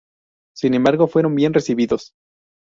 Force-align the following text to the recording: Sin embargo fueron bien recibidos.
Sin 0.55 0.73
embargo 0.73 1.07
fueron 1.07 1.35
bien 1.35 1.53
recibidos. 1.53 2.13